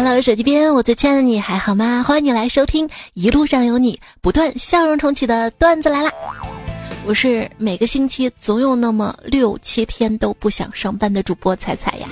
[0.00, 2.04] Hello，手机边，我最亲爱的你还好吗？
[2.06, 6.12] 欢迎你来收听《一路上有你》，不断笑容重启的段子来啦！
[7.04, 12.06] 我是每个星期总有那么六七天都不想上班的主播彩彩呀。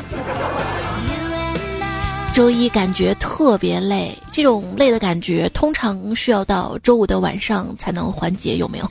[2.34, 8.89] 周一感觉特别累，这种累的感觉通常需要到周五的晚上才能缓解，有没有？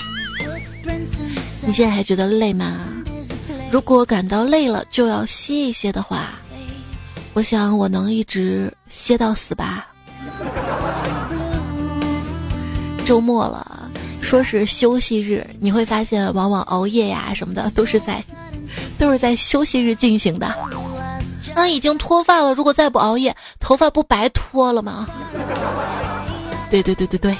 [1.68, 2.80] 你现在还觉得累吗？
[3.70, 6.30] 如果感到累了就要歇一歇的话，
[7.36, 9.88] 我想我能一直歇到死吧。
[13.06, 13.92] 周末了，
[14.22, 18.24] 说是休息日，你会发现往往熬夜呀什么的都是在，
[18.98, 20.56] 都是在休息日进行的。
[21.54, 25.06] 那已经脱发了，如果再不熬夜，头发不白脱了吗？
[26.70, 27.36] 对对对对对。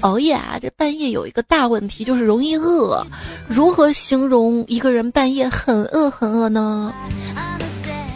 [0.00, 3.06] 熬夜啊，这半夜有一个大问题，就是容易饿。
[3.46, 6.92] 如何形容一个人半夜很饿很饿呢？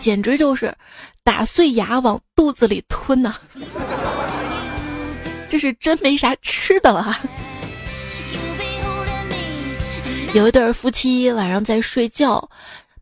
[0.02, 0.74] 简直就是
[1.22, 3.32] 打碎牙往肚子里吞呐！
[5.48, 7.20] 这是真没啥吃的了哈。
[10.34, 12.50] 有一对夫妻晚上在睡觉，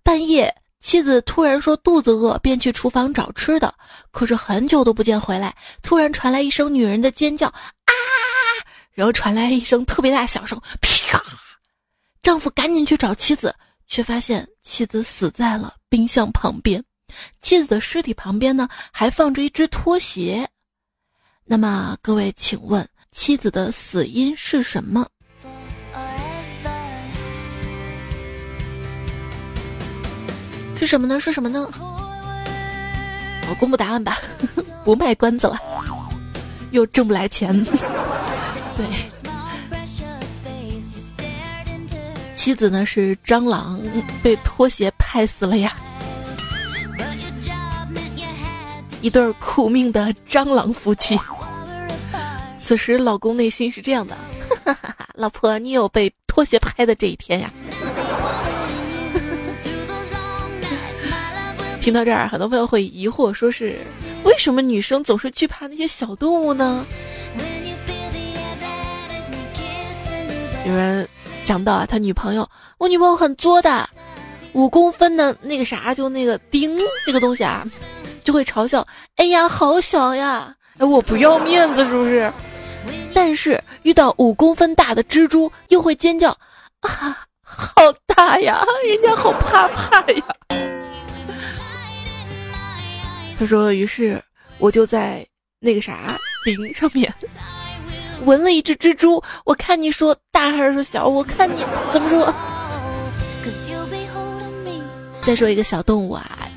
[0.02, 3.72] 半夜妻子突然说肚子饿，便去厨房找吃的，
[4.11, 7.55] 可是很久都不见回来，突然传来一声女人的尖叫啊。
[8.92, 11.22] 然后传来一声特别大响声，啪！
[12.22, 13.55] 丈夫赶紧去找妻子，
[13.86, 16.84] 却发现妻子死在了冰箱旁边。
[17.42, 20.48] 妻子的尸体旁边呢，还放着一只拖鞋。
[21.44, 25.06] 那么，各位，请问妻子的死因是什么？
[30.78, 31.20] 是什么呢？
[31.20, 31.69] 是什么呢？
[33.50, 34.17] 我公布答案吧，
[34.84, 35.58] 不卖关子了，
[36.70, 37.52] 又挣不来钱。
[38.77, 38.86] 对，
[42.33, 43.78] 妻子呢是蟑螂，
[44.22, 45.77] 被拖鞋拍死了呀。
[49.00, 51.18] 一对苦命的蟑螂夫妻。
[52.58, 54.16] 此时老公内心是这样的：
[55.14, 57.50] 老婆，你有被拖鞋拍的这一天呀。
[61.80, 63.78] 听到这儿，很多朋友会疑惑，说是
[64.22, 66.86] 为什么女生总是惧怕那些小动物呢？
[70.66, 71.08] 有人
[71.42, 72.46] 讲到啊，他女朋友，
[72.77, 73.89] 我女朋友很作的，
[74.52, 77.66] 五公分的那个啥，就那个钉这个东西啊，
[78.30, 78.86] 就会嘲笑，
[79.17, 82.33] 哎呀，好小呀，哎，我不要面子是不是？
[83.13, 86.30] 但是遇到五公分大的蜘蛛，又会尖叫，
[86.83, 90.23] 啊，好大呀，人家好怕怕呀。
[93.36, 94.23] 他说，于是
[94.58, 95.27] 我就在
[95.58, 97.13] 那个啥林上面。
[98.27, 101.08] 闻了一只蜘蛛，我看你说大还是说小？
[101.08, 102.33] 我看你怎么说？
[105.20, 106.48] 再说一个小动物啊，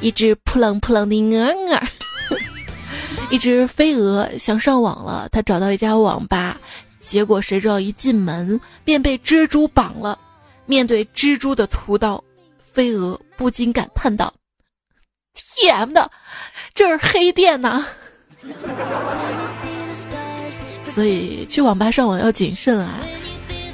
[0.00, 1.80] 一只扑棱扑棱的鹅鹅，
[3.30, 6.58] 一只飞蛾想上网了，它找到一家网吧，
[7.04, 10.18] 结果谁知道一进门便被蜘蛛绑了。
[10.66, 12.22] 面对蜘蛛的屠刀，
[12.62, 14.32] 飞蛾不禁感叹道
[15.34, 15.92] ：“T.M.
[15.92, 16.10] 的，
[16.74, 17.84] 这是黑店呐！”
[20.94, 23.00] 所以去网吧上网要谨慎啊！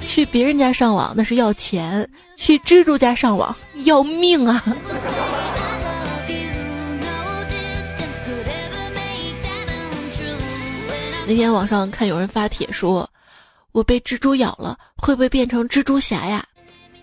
[0.06, 3.54] 去别人家上网那是要钱，去蜘蛛家上网
[3.84, 4.62] 要命啊！
[11.28, 13.09] 那天网上看有人发帖说
[13.72, 16.47] ：“我被蜘蛛咬了，会不会变成蜘蛛侠呀？”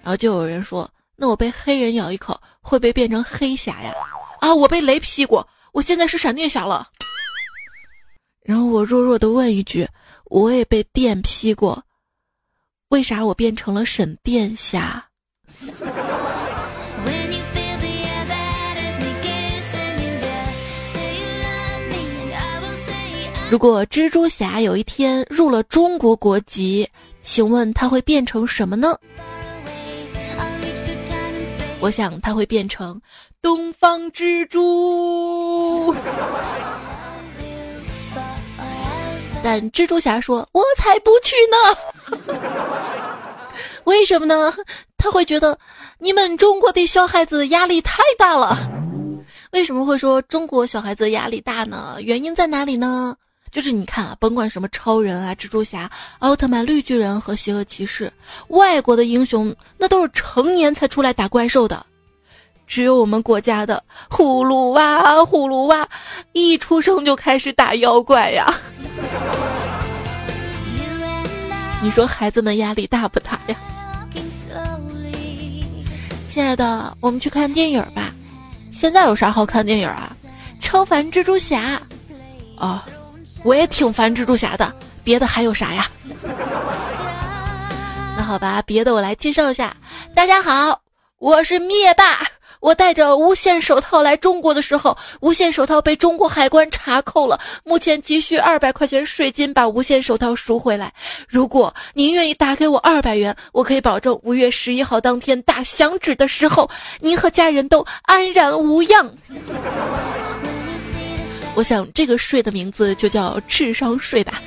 [0.01, 3.93] 然后就有人说：“那我被黑人咬一口，会不会变成黑侠呀？”
[4.39, 6.87] 啊，我被雷劈过，我现在是闪电侠了。
[8.43, 9.85] 然后我弱弱的问一句
[10.31, 11.83] ：“我也被电劈过，
[12.87, 15.05] 为啥我变成了沈殿侠？”
[23.53, 26.89] 如果蜘蛛侠有一天入了中国国籍，
[27.21, 28.97] 请问他会变成什么呢？
[31.79, 32.99] 我想他会变成
[33.43, 35.93] 东方蜘蛛。
[39.43, 41.55] 但蜘蛛侠说：“我才不去呢！
[43.85, 44.51] 为什么呢？
[44.97, 45.59] 他会觉得
[45.99, 48.57] 你们中国的小孩子压力太大了。
[49.51, 51.97] 为什么会说中国小孩子压力大呢？
[51.99, 53.15] 原因在哪里呢？
[53.53, 55.89] 就是你看啊，甭管什么超人啊、蜘蛛侠、
[56.19, 58.11] 奥特曼、绿巨人和邪恶骑士，
[58.47, 61.85] 外国的英雄那都是成年才出来打怪兽的。”
[62.65, 65.87] 只有我们国家的葫芦娃，葫芦娃
[66.31, 68.51] 一出生就开始打妖怪呀！
[71.83, 73.55] 你说孩子们压力大不大呀？
[76.27, 78.11] 亲爱的，我们去看电影吧。
[78.71, 80.15] 现在有啥好看电影啊？
[80.59, 81.79] 超凡蜘蛛侠。
[82.57, 82.81] 哦，
[83.43, 84.73] 我也挺烦蜘蛛侠的。
[85.03, 85.85] 别的还有啥呀？
[88.15, 89.75] 那好吧，别的我来介绍一下。
[90.15, 90.79] 大家好，
[91.19, 92.25] 我是灭霸。
[92.61, 97.37] 我带着无限手套来中国的时候，无限手套被中国海关查扣了。
[97.65, 100.93] 目前急需二百块钱税金把无限手套赎回来。
[101.27, 106.69] 如果您愿意打给我二百元，我可以保证五月十一号当天打响指的时候，
[107.01, 109.13] 您和家人都安然无恙。
[111.55, 114.41] 我想这个税的名字就叫智商税吧。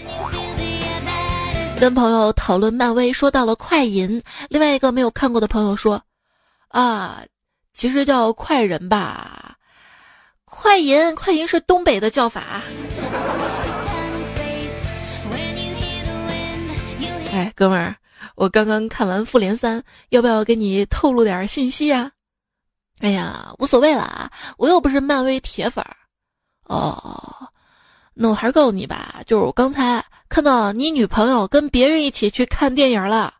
[1.79, 6.03] 跟朋友讨论漫威，说到了快银，另外一个没有看过的朋友说
[6.69, 7.23] ：“啊，
[7.75, 9.57] 其实叫快人吧，
[10.47, 12.63] 快银，快银是东北的叫法。”
[17.31, 17.95] 哎，哥们儿，
[18.35, 22.11] 我刚刚看完《复联三》，要不要给你透露点信息呀？
[23.01, 25.95] 哎呀，无所谓了啊，我又不是漫威铁粉儿。
[26.67, 27.49] 哦，
[28.15, 33.35] 那我还是告诉你吧，就是我刚才看到你女朋友跟别人一起去看电影了。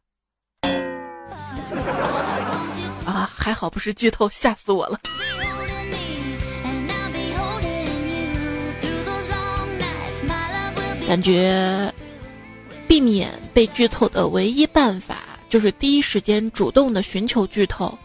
[3.05, 4.99] 啊，还好不是剧透，吓死我了。
[11.09, 11.93] 感觉
[12.89, 15.19] 避免被剧透的唯一办法，
[15.49, 17.97] 就是第一时间主动的寻求剧透，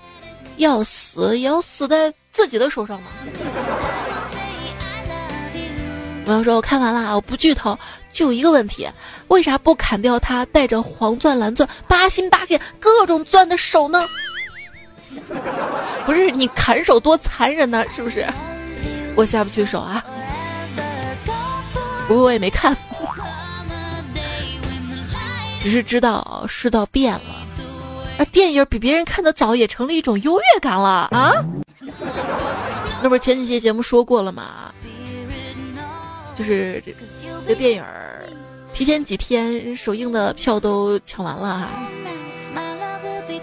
[0.58, 3.10] 要死也要死在自己的手上嘛。
[6.32, 7.78] 我要说，我看完了啊，我不剧透，
[8.14, 8.88] 就一个问题，
[9.28, 14.08] 为啥不砍掉他带着黄钻、蓝钻、八心八箭各种钻的手呢？
[16.06, 18.26] 不是你砍手多残忍呢，是不是？
[19.14, 20.02] 我下不去手啊。
[22.08, 22.78] 不过我也没看，
[25.62, 27.22] 只是知道世道变了，
[28.20, 31.34] 啊，电影比别人看的早，也成了一种优越感了啊。
[33.04, 34.72] 那不是前几期节目说过了吗？
[36.42, 36.92] 就是这
[37.48, 38.24] 个电影儿，
[38.74, 41.70] 提前几天首映的票都抢完了哈。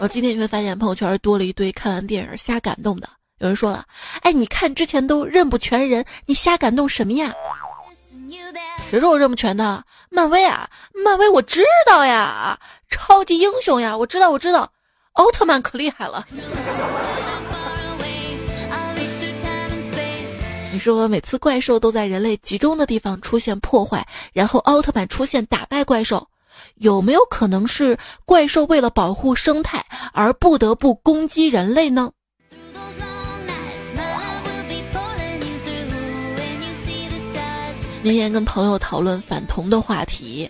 [0.00, 3.08] 我今天你会发现朋友圈多了一堆看完电影瞎感动的。
[3.38, 3.84] 有人说了，
[4.22, 7.32] 哎，你看之前都认不全人，你瞎感动什么呀？
[8.90, 9.84] 谁说我认不全的？
[10.10, 12.58] 漫威啊，漫威我知道呀，
[12.90, 14.68] 超级英雄呀，我知道我知道，
[15.12, 16.26] 奥特曼可厉害了。
[20.78, 26.28] 说每次怪兽都在人类集中的地方出现破坏，然后奥特曼出现打败怪兽，
[26.76, 32.10] 有没有可能是怪兽为了保护生态而不得不攻击人类呢？
[38.00, 40.48] 那天跟朋友讨论反同的话题，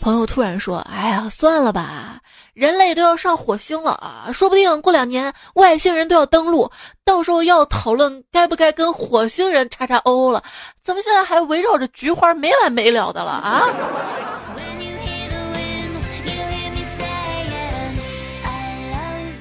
[0.00, 2.20] 朋友突然说：“哎呀，算了吧。”
[2.54, 4.30] 人类都要上火星了啊！
[4.30, 6.70] 说不定过两年外星人都要登陆，
[7.02, 10.42] 到时候要讨论该不该跟火星人叉叉欧欧了。
[10.84, 13.68] 怎么现在还围绕着菊花没完没了的了啊？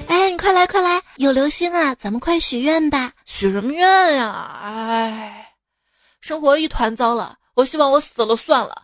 [0.07, 1.93] 哎，你快来快来，有流星啊！
[1.95, 3.11] 咱们快许愿吧！
[3.25, 4.59] 许什么愿呀？
[4.63, 5.53] 哎，
[6.21, 8.83] 生活一团糟了，我希望我死了算了。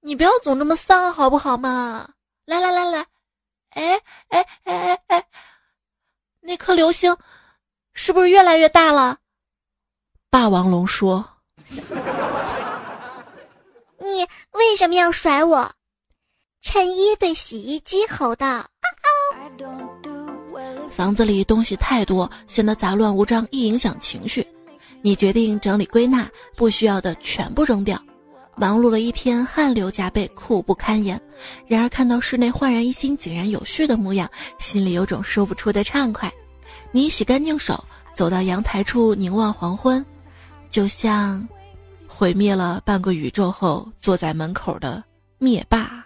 [0.00, 2.08] 你不要总这么丧好不好嘛？
[2.46, 3.04] 来来来来。
[3.74, 5.24] 哎哎哎哎哎，
[6.40, 7.16] 那颗流星
[7.92, 9.18] 是不是越来越大了？
[10.30, 11.24] 霸王龙说：
[13.98, 15.72] “你为什么要甩我？”
[16.60, 18.66] 衬衣对洗衣机吼道
[20.90, 24.46] ：“房子里东西太多，显得杂乱无章，易影响情绪。
[25.02, 28.00] 你决定整理归纳，不需要的全部扔掉。”
[28.56, 31.20] 忙碌了一天，汗流浃背，苦不堪言。
[31.66, 36.32] 然而看到室内焕然一新、井然有序的模样，心里有种说不出的畅快。
[36.92, 37.82] 你洗干净手，
[38.14, 40.04] 走到阳台处凝望黄昏，
[40.70, 41.46] 就像
[42.06, 45.02] 毁灭了半个宇宙后坐在门口的
[45.38, 46.04] 灭霸。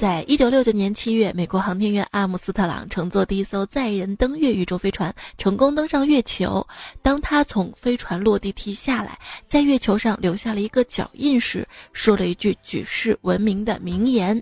[0.00, 6.66] 在一九六九年七月，美国航天员阿姆斯特朗乘坐第一艘载人登月宇宙飞船成功登上月球。
[7.02, 14.34] 当他从飞船落地梯下来，在月球上留下了一个脚印时，说了一句举世闻名的名言。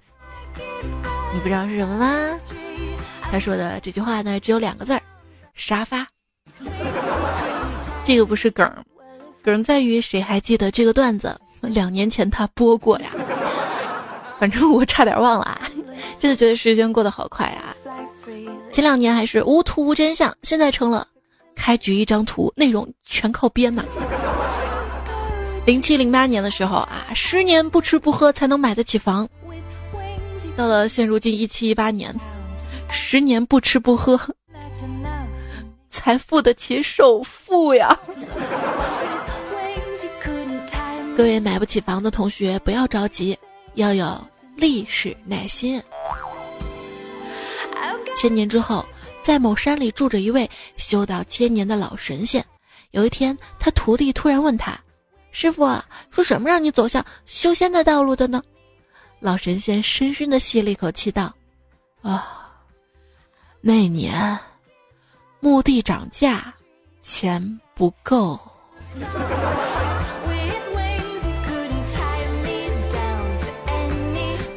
[1.35, 2.39] 你不知道是什么吗？
[3.23, 5.03] 他说的这句话呢，只有两个字儿：
[5.55, 6.07] 沙发。
[8.07, 8.73] 这个不是梗，
[9.43, 11.37] 梗在于谁还记得这个段子？
[11.63, 13.11] 两年前他播过呀。
[14.39, 15.61] 反正我差点忘了啊，
[16.21, 17.75] 真的觉得时间过得好快啊！
[18.71, 21.07] 前两年还是无图无真相，现在成了
[21.57, 23.85] 开局一张图，内容全靠编呐。
[25.67, 29.29] 零七零八年的时候啊，十年不吃不喝才能买得起房。
[30.57, 32.15] 到了现如今一七一八年，
[32.91, 34.19] 十年不吃不喝，
[35.91, 37.99] 才付得起首付呀。
[41.17, 43.37] 各位买不起房的同学，不要着急，
[43.79, 44.21] 要有
[44.57, 45.81] 历史耐心。
[48.17, 48.85] 千年之后，
[49.23, 52.45] 在某山里住着一位修道千年的老神仙。
[52.91, 54.77] 有一天，他徒弟突然问他
[55.31, 55.65] ：“师傅，
[56.11, 58.43] 说什么让你走向修仙的道路的呢？”
[59.21, 61.33] 老神仙深深的吸了一口气，道
[62.03, 62.51] ：“啊，
[63.61, 64.37] 那年
[65.39, 66.53] 墓地涨价，
[67.01, 68.37] 钱不够。”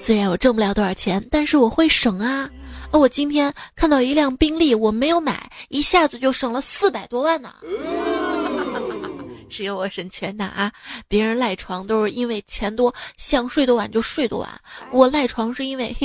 [0.01, 2.49] 虽然我挣不了多少钱，但是我会省啊！
[2.91, 7.53] 哦，我今天看到一辆宾利，我没有买，一下子就省了四百多万呢。
[9.47, 10.71] 只有我省钱的啊！
[11.07, 14.49] 别人赖床都是因为钱多，想睡多晚就睡多晚。
[14.91, 15.95] 我赖床是因为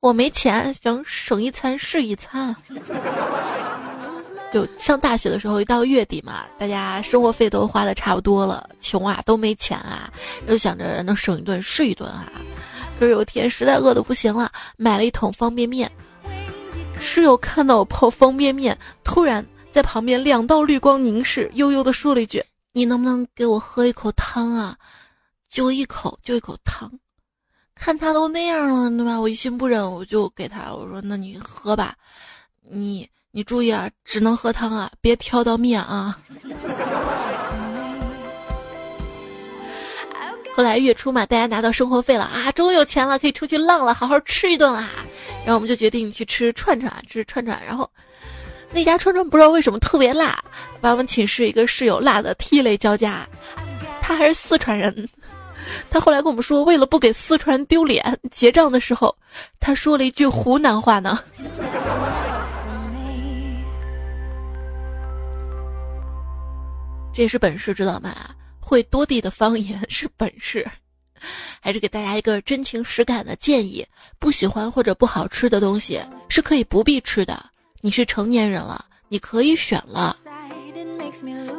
[0.00, 2.54] 我没钱，想省一餐是一餐。
[4.52, 10.10] 就上大学的时候，一到月底嘛，大家生活费都花的差不多了，穷啊，都没钱啊，
[10.48, 12.32] 就想着能省一顿是一顿啊。
[12.98, 15.90] 可是有一天实在饿得不行了，买了一桶方便面。
[17.00, 22.42] 室友看到我泡方便面，突然在旁边两道绿光凝视，悠悠地说了一句
[22.74, 24.76] ：“你能不能给我喝一口汤啊？
[25.48, 26.90] 就一口，就一口汤。”
[27.76, 29.16] 看他都那样了，对吧？
[29.16, 31.94] 我一心不忍，我就给他我说：“那你喝吧，
[32.68, 36.18] 你你注意啊，只能喝汤啊，别挑到面啊。”
[40.58, 44.90] 后来月初嘛，大家拿到生活费了啊，终于有钱了，可以出去浪了，好好吃一顿啦。
[45.44, 47.56] 然后我们就决定去吃串串，吃串串。
[47.64, 47.88] 然后
[48.72, 50.36] 那家串串不知道为什么特别辣，
[50.80, 53.24] 把我们寝室一个室友辣的涕泪交加。
[54.02, 55.08] 他还是四川人，
[55.90, 59.14] 他后来跟我们说，为了不给四川丢脸，结账的时候
[59.60, 61.20] 他说了一句湖南话呢。
[67.14, 68.12] 这也是本事，知道吗？
[68.68, 70.70] 会多地的方言是本事，
[71.58, 73.86] 还是给大家一个真情实感的建议：
[74.18, 75.98] 不喜欢或者不好吃的东西
[76.28, 77.42] 是可以不必吃的。
[77.80, 80.14] 你是成年人了，你可以选了。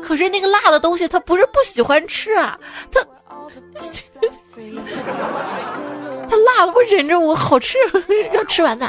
[0.04, 2.60] 可是那个辣的东西，他不是不喜欢吃啊，
[2.92, 3.02] 他
[6.30, 7.76] 他辣了，我忍着，我好吃，
[8.36, 8.88] 要吃完的。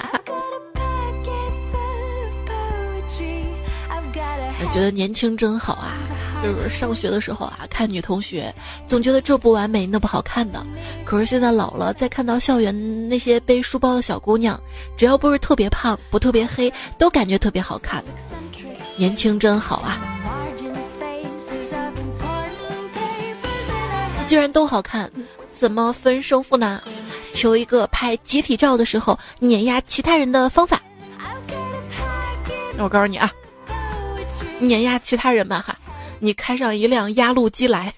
[4.60, 5.96] 我觉得年轻真好啊。
[6.42, 8.50] 就是上学的时候啊，看女同学，
[8.86, 10.64] 总觉得这不完美那不好看的。
[11.04, 14.58] 可是现在老了，再看到校园那些背书包的小姑娘，
[14.96, 18.02] 只要不是特别胖，不特别黑，都感觉特别好看。
[18.96, 19.98] 年轻真好啊！
[24.26, 25.10] 既然都好看，
[25.54, 26.80] 怎么分胜负呢？
[27.34, 30.80] 求一个拍集体照的时候碾压其他人的方法。
[32.76, 33.30] 那我告诉你啊，
[34.60, 35.76] 碾压其他人吧哈。
[36.18, 37.92] 你开上一辆压路机来，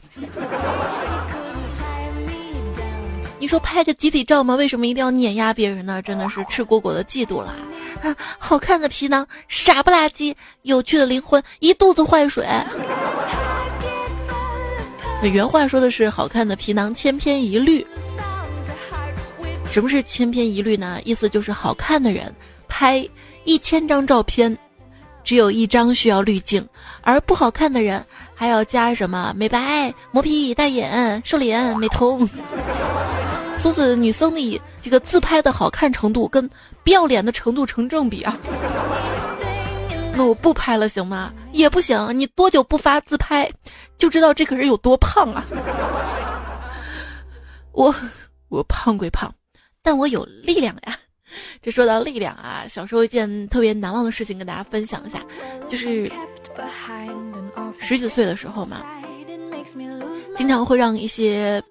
[3.38, 4.54] 你说拍个集体照吗？
[4.54, 6.00] 为什么一定要碾压别人呢？
[6.00, 7.52] 真的是赤果果的嫉妒了
[8.02, 8.14] 啊！
[8.38, 12.47] 好看的皮囊，傻不拉几；有趣的灵魂，一肚子坏水。
[15.23, 17.85] 原话说的是：好看的皮囊千篇一律。
[19.69, 21.00] 什么是千篇一律呢？
[21.04, 22.33] 意思就是好看的人
[22.69, 23.04] 拍
[23.45, 24.57] 一千张照片。
[25.25, 26.67] 只有一张需要滤镜，
[27.02, 32.29] 而不好看的人还要加什么美白、磨皮、大眼、瘦脸、美瞳。
[33.57, 36.50] 苏子女生的这个自拍的好看程度跟
[36.83, 38.37] 不要脸的程度成正比啊！
[40.14, 41.33] 那我不拍了行吗？
[41.52, 43.49] 也不行，你多久不发自拍，
[43.97, 45.45] 就知道这个人有多胖啊！
[47.71, 47.95] 我
[48.49, 49.33] 我胖归胖，
[49.81, 50.99] 但我有力量呀。
[51.60, 55.20] 这说到力量啊，小时候一件特别难忘的事情跟大家分享一下，
[55.68, 56.10] 就是
[57.78, 58.82] 十几岁的时候嘛，
[60.36, 61.62] 经常会让一些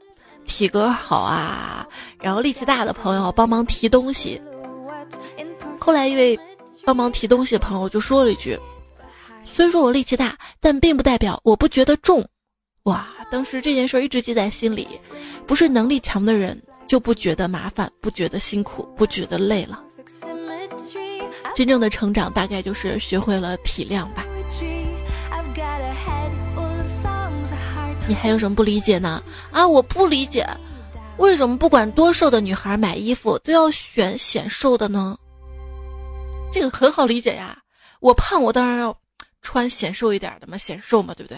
[0.46, 1.88] 体格好啊，
[2.22, 4.42] 然后力气大的朋友帮忙提东西。
[5.80, 6.40] 后来一位
[6.86, 8.58] 帮忙提东西的朋友就说了一句
[9.46, 12.28] ：“虽说我力气大，但并不代表我不觉得重。”
[12.84, 14.88] 哇，当时这件事一直记在心里，
[15.46, 16.60] 不是能力强的人。
[16.92, 19.82] 就不觉得麻烦，不觉得辛苦，不觉得累了。
[21.56, 24.26] 真正的成长大概就是学会了体谅吧。
[28.06, 29.24] 你还有什么不理解呢？
[29.54, 30.46] 啊，我不理解，
[31.16, 35.18] 为什么不管多瘦的女孩买衣服都要选显瘦的呢？
[36.52, 37.58] 这个很好理解呀。
[38.02, 38.94] 我胖，我当然要
[39.42, 41.38] 穿显瘦一点的嘛，显瘦嘛，对不对？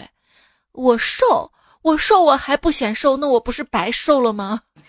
[0.72, 1.48] 我瘦。
[1.84, 4.58] 我瘦我还不显瘦，那我不是白瘦了吗？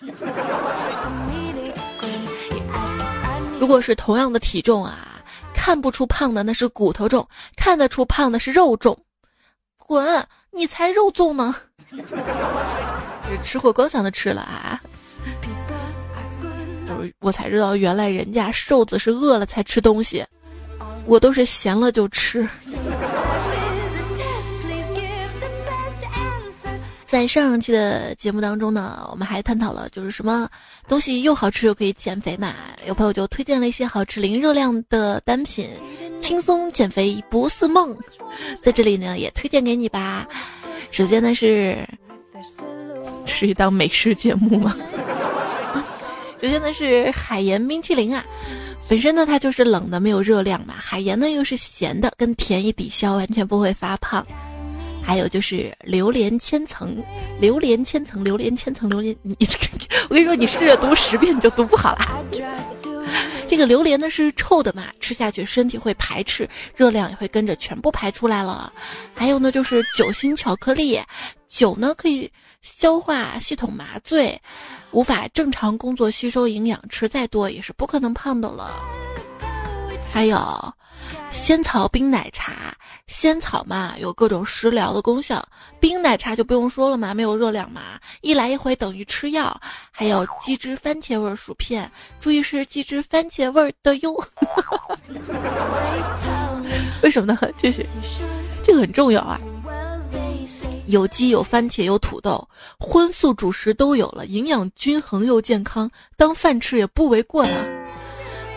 [3.60, 5.22] 如果是同样的体重啊，
[5.54, 8.98] 看不出胖的那是骨头重，看得出胖的是肉重。
[9.76, 11.54] 滚，你才肉重呢！
[11.92, 14.80] 这吃货光想着吃了啊！
[17.20, 20.24] 我才知道，原来人家瘦子是饿了才吃东西，
[21.04, 22.48] 我都是闲了就吃。
[27.06, 30.48] 在上期的节目当中呢，我们还探讨了就是什么
[30.88, 32.52] 东西又好吃又可以减肥嘛？
[32.84, 35.70] 有朋友就推荐了一些好吃零热量的单品，
[36.20, 37.96] 轻松减肥不似梦。
[38.60, 40.26] 在这里呢，也推荐给你吧。
[40.90, 41.78] 首先呢是，
[43.24, 44.76] 这是一档美食节目吗？
[46.42, 48.24] 首先呢是海盐冰淇淋啊，
[48.88, 50.74] 本身呢它就是冷的，没有热量嘛。
[50.76, 54.26] 海盐呢又是咸的，跟甜一抵消，完全不会发胖。
[55.06, 57.00] 还有就是榴莲千层，
[57.38, 59.36] 榴莲千层，榴莲千层，榴莲，你
[60.10, 62.24] 我跟你说，你试着读十遍你就读不好了。
[63.46, 68.72] 这个榴莲呢是臭的嘛，吃下去身体会排斥，热量也会跟着全部排出来了。
[69.14, 71.00] 还有呢就是酒心巧克力，
[71.48, 72.28] 酒呢可以
[72.60, 74.36] 消化系统麻醉，
[74.90, 78.74] 无法正常工作吸收营养，吃再多也是不可能胖的了。
[80.12, 80.36] 还有。
[81.30, 82.74] 仙草冰奶茶，
[83.06, 85.46] 仙草嘛有各种食疗的功效，
[85.78, 89.60] 冰奶茶就不用说了嘛，没有热量嘛，一来一回等于吃药。
[89.92, 94.12] 还有鸡汁番茄味薯片，注意是鸡汁番茄味的哟。
[97.02, 97.38] 为什么呢？
[97.56, 97.86] 继续，
[98.62, 99.40] 这个很重要啊。
[100.86, 107.52] 有鸡有番茄有土豆，荤素主食都有了，营养均衡又健康，当饭吃也不为过呢。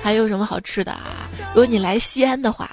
[0.02, 1.30] 还有什么好吃的啊？
[1.54, 2.70] 如果你来西安的话，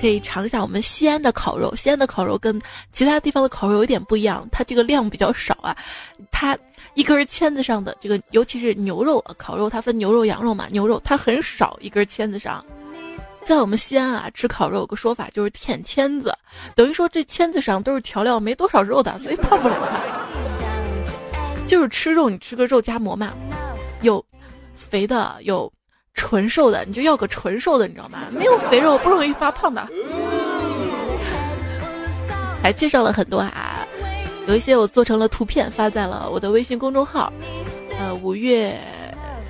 [0.00, 1.74] 可以尝一下我们西安的烤肉。
[1.76, 2.60] 西安的烤肉跟
[2.92, 5.76] 其他地方的烤肉有点不一样，它这个量比较少啊。
[6.30, 6.58] 它
[6.94, 10.66] 一根签子上的这个，尤其是牛肉烤肉，它分牛肉、羊肉嘛。
[10.70, 12.64] 牛肉它很少一根签子上，
[13.44, 16.36] 在我们西安啊，吃烤肉有个说法就是舔签子，
[16.74, 19.76] 等于说这签子上都是调料，没多少肉的，所以胖不了
[21.68, 23.32] 就是吃肉，你吃个肉夹馍嘛，
[24.00, 24.24] 有
[24.74, 25.72] 肥的有。
[26.14, 28.20] 纯瘦的，你就要个纯瘦的，你知道吗？
[28.30, 29.86] 没有肥肉不容易发胖的。
[32.62, 33.86] 还介绍了很多啊，
[34.46, 37.32] 有一些我做成了图片发在了我的微信公众号。
[37.98, 38.78] 呃，五月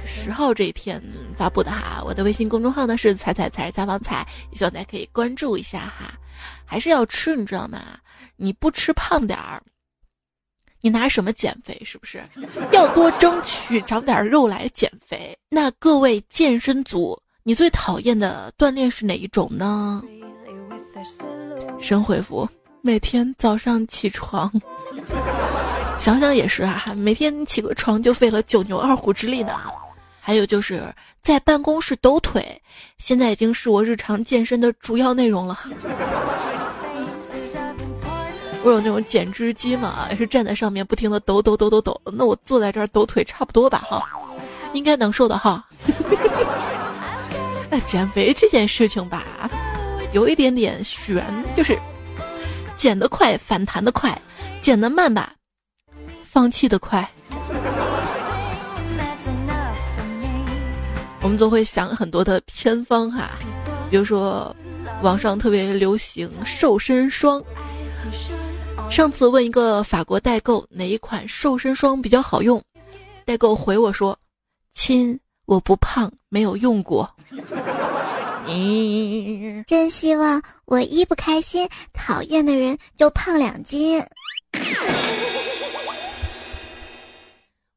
[0.06, 1.02] 十号这一天
[1.36, 6.12] 发布的哈，我的微信公众号呢是“彩彩彩是采访彩”，希望大家可以关注一下哈。
[6.64, 7.80] 还是要吃，你知道吗？
[8.36, 9.62] 你不吃胖点儿。
[10.84, 11.80] 你拿什么减肥？
[11.84, 12.20] 是不是
[12.72, 15.34] 要多争取长点肉来减肥？
[15.48, 20.02] 那各位健身族，你最讨厌的锻炼是哪一种呢？
[21.78, 22.48] 神回复：
[22.80, 24.50] 每天早上起床。
[26.00, 29.52] 想想也是啊，每天起个床就费了九牛二虎之力呢。
[30.20, 32.60] 还有就是在办公室抖腿，
[32.98, 35.60] 现在已经是我日常健身的主要内容了。
[38.64, 42.00] 我有那种减脂机嘛，也是站在上面不停的抖抖抖抖抖。
[42.04, 44.08] 那我坐在这儿抖腿差不多吧，哈，
[44.72, 45.64] 应该能瘦的哈。
[47.68, 49.24] 那减肥这件事情吧，
[50.12, 51.24] 有一点点悬，
[51.56, 51.76] 就是
[52.76, 54.16] 减得快反弹的快，
[54.60, 55.32] 减得慢吧，
[56.22, 57.10] 放弃的快。
[61.20, 63.30] 我们总会想很多的偏方哈，
[63.90, 64.54] 比如说
[65.02, 67.42] 网上特别流行瘦身霜。
[68.92, 72.62] 上次问一个法国代购哪一款瘦身霜比较好用，
[73.24, 74.16] 代购回我说
[74.74, 77.10] ：“亲，我不胖，没有用过。
[79.66, 83.98] ”真希望我一不开心，讨厌的人就胖两斤。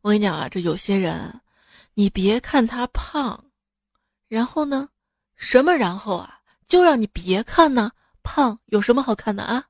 [0.01, 1.33] 我跟你讲啊，这有些人，
[1.93, 3.41] 你别看他胖，
[4.27, 4.89] 然后呢，
[5.37, 7.89] 什么然后啊，就让你别看呢，
[8.21, 9.63] 胖有什么好看的啊？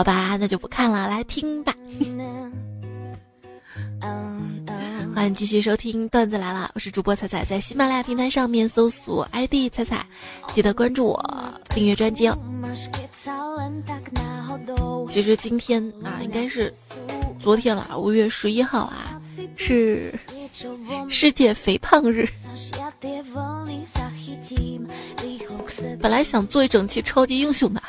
[0.00, 1.74] 好吧，那就不看了，来听吧。
[5.14, 10.06] 欢迎继续收听段子来了，我是主播彩彩，在喜马拉雅平台上面搜索 ID 彩彩，
[10.54, 11.22] 记得关注我，
[11.74, 12.38] 订阅专辑哦。
[15.10, 16.72] 其实今天啊，应该是
[17.38, 19.20] 昨天了，五月十一号啊，
[19.54, 20.18] 是
[21.10, 22.26] 世界肥胖日。
[26.00, 27.82] 本来想做一整期超级英雄的。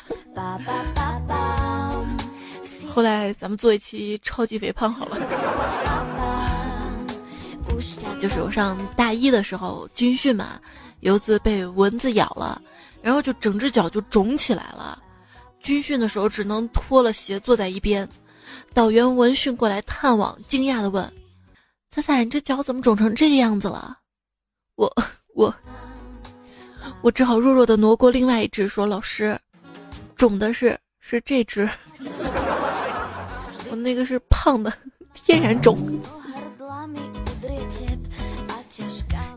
[2.94, 5.18] 后来咱们做一期超级肥胖好了。
[8.20, 10.60] 就是我上大一的时候军训嘛，
[11.00, 12.62] 有一次被蚊子咬了，
[13.02, 15.02] 然后就整只脚就肿起来了。
[15.62, 18.08] 军训的时候只能脱了鞋坐在一边。
[18.74, 21.12] 导员闻讯过来探望，惊讶的问
[21.90, 23.98] ：“彩彩，你这脚怎么肿成这个样子了？”
[24.76, 24.94] 我
[25.34, 25.54] 我
[27.02, 29.40] 我只好弱弱的挪过另外一只，说：“老师，
[30.16, 31.70] 肿的是是这只，
[33.72, 34.72] 我那个是胖的，
[35.14, 35.78] 天然肿。”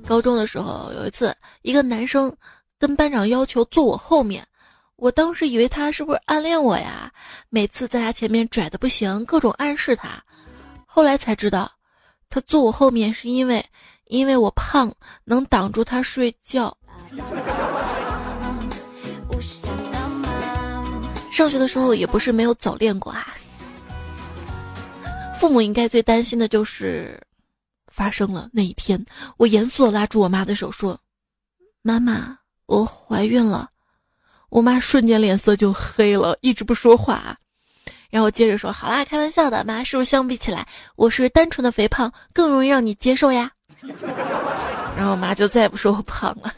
[0.07, 2.31] 高中的时候有一次，一个男生
[2.79, 4.47] 跟班长要求坐我后面，
[4.97, 7.11] 我当时以为他是不是暗恋我呀？
[7.49, 10.23] 每次在他前面拽的不行，各种暗示他。
[10.85, 11.71] 后来才知道，
[12.29, 13.65] 他坐我后面是因为
[14.09, 14.93] 因为我胖，
[15.25, 16.77] 能挡住他睡觉。
[21.31, 23.35] 上学的时候也不是没有早恋过啊。
[25.45, 27.21] 父母应该最担心的就是
[27.89, 29.05] 发生了那一天，
[29.37, 30.99] 我严肃的拉住我妈的手说
[31.85, 33.69] ：“妈妈，我怀孕了。”
[34.49, 37.37] 我妈瞬间脸色就黑了，一直不说话。
[38.09, 43.53] 然后接着说：“好啦，开玩笑的，妈，是不是相比起来，我是单纯的肥胖更容易让你接受呀？”
[44.97, 46.51] 然后我妈就再也不说我胖了。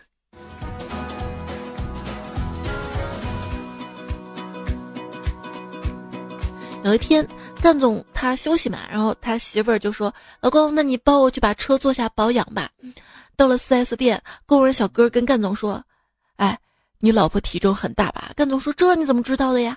[6.85, 7.27] 有一天，
[7.67, 12.71] 干总他休息嘛，然后他媳妇儿就说：“老公，那你帮我去把车做下保养吧。”
[13.37, 15.83] 到了 4S 店，工人小哥跟干总说
[16.39, 16.57] ：“哎，
[17.01, 19.77] 你老婆体重很大吧？”干总说：“这你怎么知道的呀？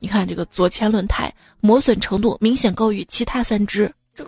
[0.00, 4.24] 你看这个左前轮胎磨损程度明显高于其他三只。”这。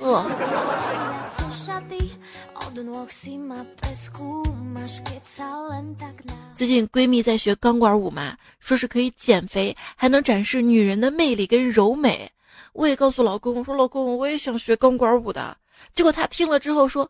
[6.54, 12.30] 最近闺蜜在学钢管舞嘛，说是可以减肥，还能展示女人的魅力跟柔美。
[12.72, 15.56] 我也告诉老公，我说老公，我也想学钢管舞的。
[15.92, 17.09] 结果他听了之后说，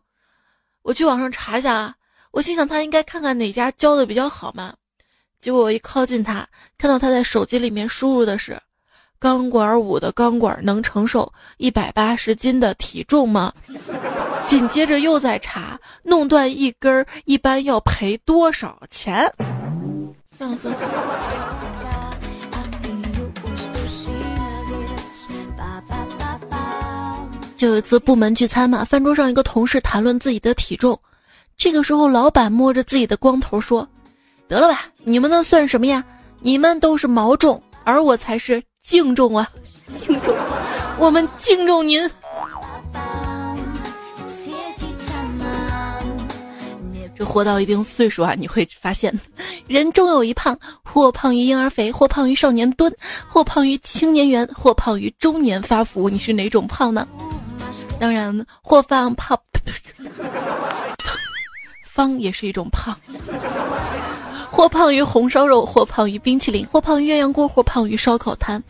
[0.81, 1.95] 我去网上查一下啊。
[2.31, 4.73] 我心想他应该看看哪家教的比较好嘛。
[5.39, 6.47] 结果我一靠近他，
[6.77, 8.59] 看到他在手机里面输入的是。
[9.19, 13.53] 钢管舞的钢管能承受一百八十斤的体重吗？
[14.47, 19.31] 紧接着又在查，弄断一根一般要赔多少钱？
[20.35, 21.70] 算了算了。
[27.61, 30.99] 就有一次部门聚餐嘛，饭桌上一个同事谈论自己的体重，
[31.55, 33.87] 这个时候老板摸着自己的光头说
[34.49, 36.03] ：“得了吧，你们那算什么呀？
[36.39, 39.47] 你们都是毛重，而我才是。”净重啊，
[39.95, 40.35] 敬重，
[40.97, 42.01] 我们敬重您。
[47.15, 49.13] 这活到一定岁数啊，你会发现，
[49.67, 52.91] 人终有一胖，或胖于婴儿肥，或胖于少年墩，
[53.29, 56.09] 或胖于青年圆，或胖于中年发福。
[56.09, 57.07] 你是哪种胖呢？
[58.01, 59.39] 当然，或胖胖，
[61.85, 62.97] 方也是一种胖。
[64.49, 68.61] 或胖于红烧肉，或胖于冰淇淋，或胖于鸳鸯锅，或胖于烧烤摊，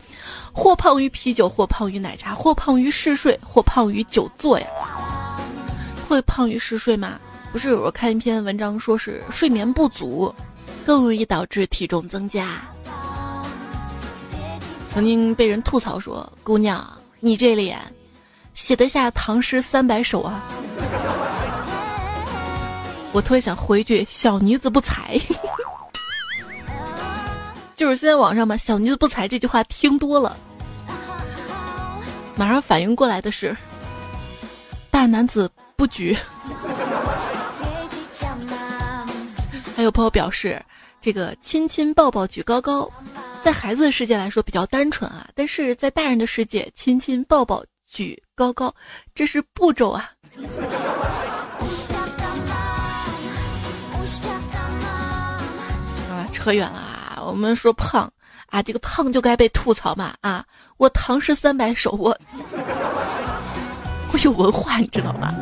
[0.52, 4.66] 或胖于啤酒，或胖于奶茶，或胖于嗜睡，或胖于久坐呀。
[6.06, 7.18] 会胖于嗜睡吗？
[7.52, 10.34] 不是，我看一篇文章说是睡眠不足，
[10.84, 12.60] 更容易导致体重增加。
[14.84, 16.86] 曾经被人吐槽说：“姑娘，
[17.18, 17.80] 你这脸，
[18.62, 20.40] 写得下唐诗三百首啊。”
[23.12, 25.18] 我特别想回一句：“小女子不才。
[27.74, 30.36] ”就是现在网上嘛，“小女子不才”这句话听多了，
[32.36, 33.56] 马上反应过来的是
[34.92, 36.16] “大男子不举”。
[39.74, 40.64] 还有朋友表示，
[41.00, 42.88] 这个亲亲抱抱举高高，
[43.40, 48.74] 在孩子的世界来说比较单纯啊，但是在大人的世界，亲亲抱抱举高高，
[49.14, 50.10] 这是步骤啊。
[56.10, 57.22] 啊，扯远了啊。
[57.24, 58.12] 我们说胖
[58.46, 60.44] 啊，这个胖就该被吐槽嘛啊！
[60.76, 62.18] 我唐诗三百首，我
[64.12, 65.32] 我有文化，你知道吗？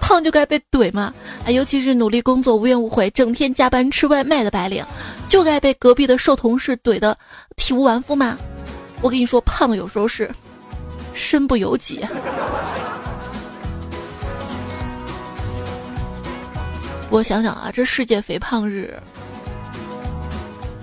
[0.00, 1.12] 胖就该被怼嘛
[1.44, 1.50] 啊！
[1.50, 4.82] 尤其是努力工作、无怨无悔、整天加班吃外卖的白领，
[5.28, 7.14] 就该被隔壁的瘦同事怼的
[7.56, 8.38] 体无完肤嘛！
[9.02, 10.34] 我跟你说，胖有时候是
[11.18, 12.06] 身不由己。
[17.10, 18.96] 我想想啊，这世界肥胖日。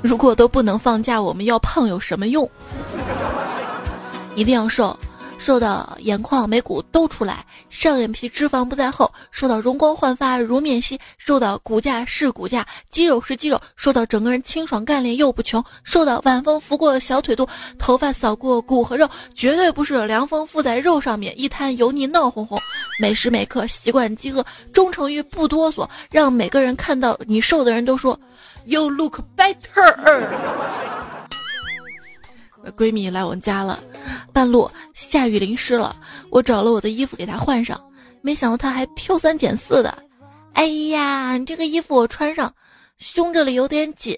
[0.03, 2.49] 如果都不能放假，我们要胖有什么用？
[4.35, 4.97] 一定要瘦，
[5.45, 22.59] 瘦到眼眶、眉骨都出来，上眼皮脂肪不再厚，瘦到容光焕发如面昔，瘦到骨架是骨架，肌肉是肌肉，瘦到整个人清爽干练又不穷，瘦到晚风拂过小腿肚，头发扫过骨和肉，绝对不是凉风附在肉上面，一滩油腻闹哄哄。
[22.99, 28.19] 每时每刻习惯饥饿，忠诚于不哆嗦，让每个人看到你瘦的人都说。
[28.65, 31.14] You look better。
[32.73, 33.79] 闺蜜来我们家了，
[34.33, 35.95] 半路下雨淋湿了，
[36.29, 37.81] 我找了我的衣服给她换上，
[38.21, 40.03] 没想到她还挑三拣四的。
[40.53, 42.53] 哎呀，你这个衣服我穿上，
[42.97, 44.17] 胸这里有点紧，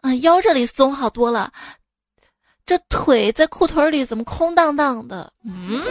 [0.00, 1.52] 啊，腰这里松好多了，
[2.64, 5.32] 这腿在裤腿里怎么空荡荡的？
[5.44, 5.82] 嗯。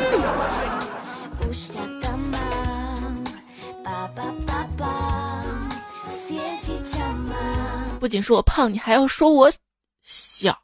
[7.99, 9.51] 不仅说我胖，你还要说我
[10.01, 10.57] 小。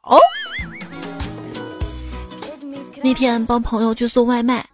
[3.02, 4.64] 那天帮朋友去送外卖，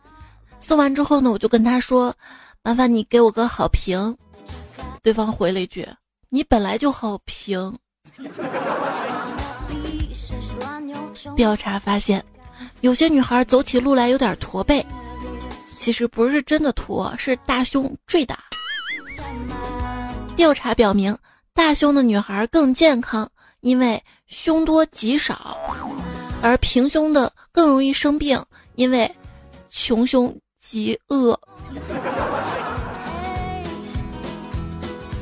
[0.60, 2.14] 送完之后呢，我就跟他说
[2.62, 4.16] ：“麻烦你给我个好评。”
[5.02, 5.88] 对方回了一句
[6.28, 7.76] ：“你本来就好评。”
[11.36, 12.24] 调查发现，
[12.80, 14.84] 有些女孩走起路来有点驼背，
[15.78, 18.36] 其实不是真的驼，是大胸坠的。
[20.36, 21.16] 调查表明。
[21.54, 23.26] 大胸的女孩更健康，
[23.60, 25.56] 因为胸多吉少；
[26.42, 28.40] 而平胸的更容易生病，
[28.74, 29.10] 因为
[29.70, 31.38] 穷凶极恶。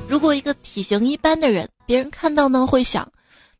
[0.08, 3.10] 如果一个体型一般的人，别人看到呢会想，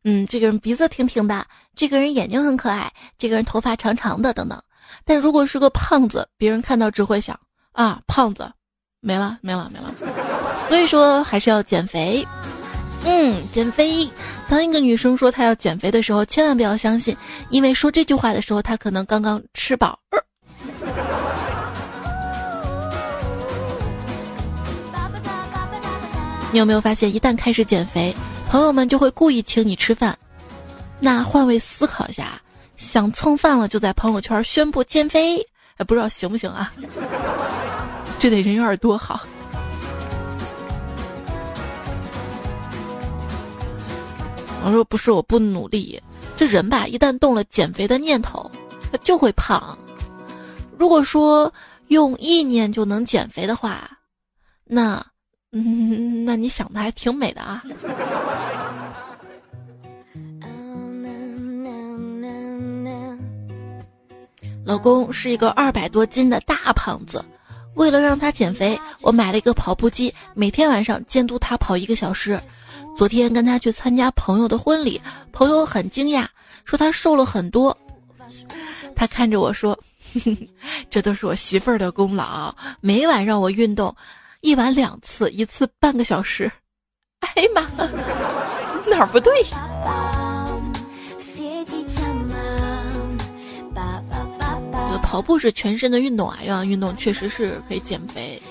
[0.03, 4.61] 嗯，这个人鼻子挺挺的，这个人眼睛很可爱，这个人头发长长的等等。
[5.03, 7.37] 但如果是个胖子，别人看到只会想，
[7.71, 8.51] 啊，胖子，
[9.01, 9.93] 没了没了没了。
[10.67, 12.25] 所以说还是要减肥。
[13.05, 14.09] 嗯，减肥。
[14.49, 17.15] 当一个女生说她要减肥的时候，千万不要相信，
[17.49, 19.99] 因为说这句话的时候，她可能刚刚吃饱。
[26.51, 28.15] 你有没有发现，一旦开始减肥，
[28.49, 30.17] 朋友们就会故意请你吃饭？
[30.99, 32.41] 那换位思考一下，
[32.77, 35.37] 想蹭饭了就在朋友圈宣布减肥，
[35.77, 36.71] 哎，不知道行不行啊？
[38.17, 39.19] 这得人缘多好。
[44.65, 46.01] 我说不是我不努力，
[46.35, 48.49] 这人吧，一旦动了减肥的念头，
[48.91, 49.77] 他就会胖。
[50.75, 51.53] 如果说
[51.89, 53.87] 用意念就能减肥的话，
[54.63, 55.05] 那，
[55.51, 57.61] 嗯，那你想的还挺美的啊。
[64.65, 67.23] 老公是一个二百多斤的大胖子，
[67.75, 72.41] 为了让他减肥，我买了一个跑步机，每天晚上监督他跑一个小时。
[72.97, 76.25] 昨天跟他去参加朋友的婚礼，朋友很惊讶，
[76.63, 77.77] 说他瘦了很多。
[78.95, 79.77] 他看着我说
[80.89, 83.93] ：“这都是我媳妇儿的功劳，每晚让我运动，
[84.41, 86.51] 一晚两次，一次半个小时。”
[87.19, 87.61] 哎呀妈，
[88.89, 89.31] 哪儿不对？
[95.03, 98.41] 跑步是全身的运动啊，有氧运动确实是可以减肥。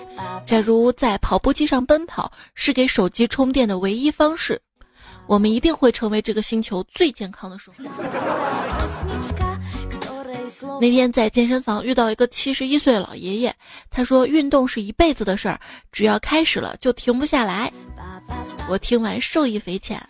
[0.44, 4.60] 假如在跑步机上奔跑是给手机充电的唯一方式，
[5.26, 7.86] 我们一定会成为这个星球最健康的生物。
[10.80, 13.54] 那天在健身房遇到一个七十一岁的老爷爷，
[13.90, 17.72] 他说运动是一辈子的事儿，只要开始了就停不下来。
[18.68, 20.00] 我听完受益匪浅，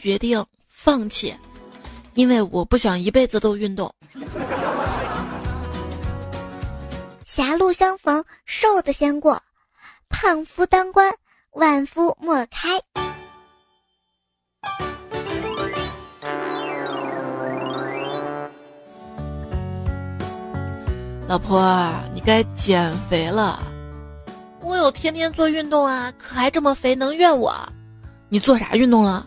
[0.00, 1.34] 决定放弃，
[2.14, 3.92] 因为我不想一辈子都运动。
[7.38, 9.38] 狭路相逢，瘦的先过；
[10.08, 11.14] 胖夫当关，
[11.52, 12.70] 万夫莫开。
[21.28, 21.62] 老婆，
[22.12, 23.62] 你该减肥了。
[24.60, 27.54] 我有天天做运动啊，可还这么肥，能怨我？
[28.28, 29.24] 你做啥运动了？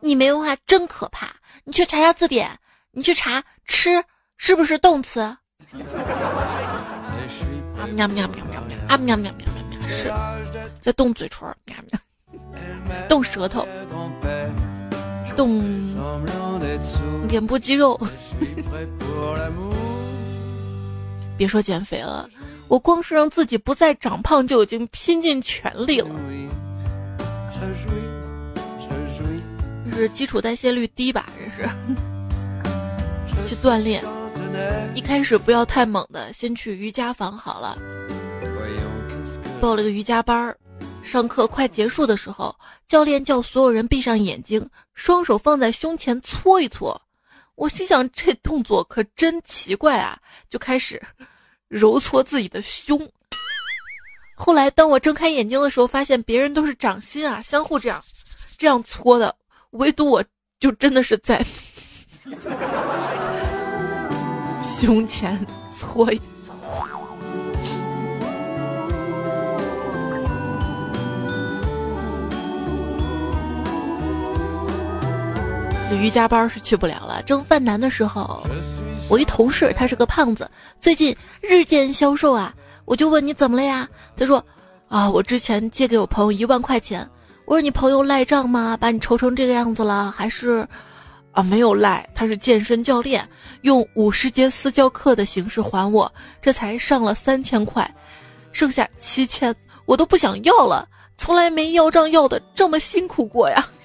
[0.00, 1.28] 你没文化真可怕！
[1.64, 2.50] 你去查查字典，
[2.90, 4.04] 你去查吃
[4.36, 5.34] 是不是动词？
[7.94, 10.12] 喵喵喵喵喵啊喵喵喵喵喵是
[10.80, 12.00] 在动嘴唇，喵喵
[13.08, 13.66] 动舌头，
[15.36, 15.62] 动
[17.28, 18.00] 脸部肌肉。
[21.36, 22.28] 别说减肥了，
[22.68, 26.08] 我光是让自己不再长胖就已经拼尽全力了。
[29.90, 31.26] 这是基础代谢率低吧？
[31.56, 31.64] 这
[33.46, 34.02] 是 去锻炼。
[34.94, 37.78] 一开始不要太猛的，先去瑜伽房好了。
[39.60, 40.56] 报了个瑜伽班儿，
[41.02, 42.54] 上课快结束的时候，
[42.86, 47.00] 教练叫所有人闭上眼睛，双手放在胸前搓一搓。
[47.54, 50.18] 我心想这动作可真奇怪啊，
[50.50, 51.00] 就开始
[51.68, 53.10] 揉搓自己的胸。
[54.36, 58.02] 后来当我睁开眼睛的时候，发现别人都是掌心啊，相互这样
[58.58, 59.34] 这样搓的，
[59.70, 60.22] 唯独我
[60.60, 61.42] 就真的是在。
[64.78, 65.38] 胸前
[65.74, 66.54] 搓一搓。
[75.88, 77.22] 这瑜伽班是去不了了。
[77.22, 78.46] 正犯难的时候，
[79.08, 82.52] 我一同事他是个胖子，最近日渐消瘦啊。
[82.84, 83.88] 我就问你怎么了呀？
[84.14, 84.44] 他说：
[84.88, 87.08] 啊，我之前借给我朋友一万块钱，
[87.46, 88.76] 我说你朋友赖账吗？
[88.78, 90.68] 把你愁成这个样子了，还是
[91.36, 92.08] 啊没有赖？
[92.14, 93.28] 他是健身教练，
[93.60, 97.94] 用五十节私教课的形式还我，这才上了三千块，
[98.52, 103.68] 剩下七千我都不想要了，从来没要账要的这么辛苦过呀。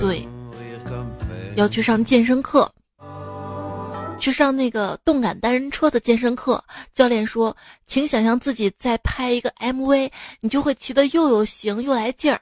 [0.00, 0.26] 对，
[1.54, 2.68] 要去上健身课。
[4.20, 6.62] 去上那个动感单车的健身课，
[6.94, 7.56] 教练说
[7.88, 12.38] ：“请想象自己在拍一个 MV，你就会骑得又有型又来劲儿。”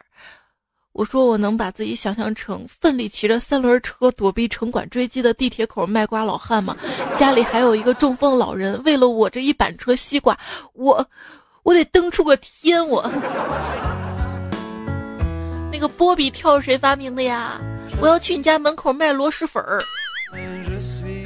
[0.93, 6.77] 我说：“我能把自己想象成奋力骑着三轮车躲避城管追击的地铁口卖瓜老汉吗？
[7.17, 10.37] 家里还有一个中风老人，为了我这一板车西瓜，
[10.73, 11.09] 我
[11.63, 12.85] 我得蹬出个天！
[12.89, 13.09] 我
[15.71, 17.61] 那个波比跳谁发明的呀？
[18.01, 19.81] 我要去你家门口卖螺蛳粉儿。”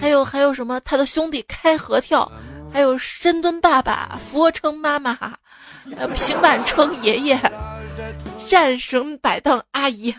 [0.01, 0.81] 还有还有什么？
[0.81, 2.31] 他的兄弟开合跳，
[2.73, 5.17] 还有深蹲爸爸、俯卧撑妈妈、
[5.97, 7.39] 呃平板撑爷爷、
[8.47, 10.15] 战绳摆荡阿姨。